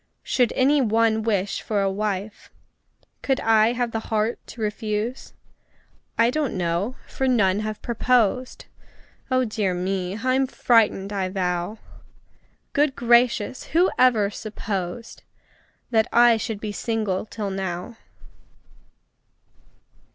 Should 0.23 0.51
any 0.55 0.81
one 0.81 1.21
wish 1.21 1.61
for 1.61 1.79
a 1.83 1.91
wife, 1.91 2.49
Could 3.21 3.39
I 3.39 3.73
have 3.73 3.91
the 3.91 3.99
heart 4.09 4.39
to 4.47 4.59
refuse? 4.59 5.35
I 6.17 6.31
don't 6.31 6.57
know 6.57 6.95
for 7.07 7.27
none 7.27 7.59
have 7.59 7.83
proposed 7.83 8.65
Oh, 9.29 9.45
dear 9.45 9.75
me! 9.75 10.17
I'm 10.17 10.47
frightened, 10.47 11.13
I 11.13 11.29
vow! 11.29 11.77
Good 12.73 12.95
gracious! 12.95 13.65
who 13.65 13.91
ever 13.99 14.31
supposed 14.31 15.21
That 15.91 16.07
I 16.11 16.35
should 16.35 16.59
be 16.59 16.71
single 16.71 17.27
till 17.27 17.51
now? 17.51 17.95